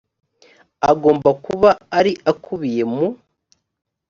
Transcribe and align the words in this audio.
agomba 0.91 1.29
kuba 1.45 1.69
ari 1.97 2.11
akubiye 2.31 2.83
mu 2.93 3.05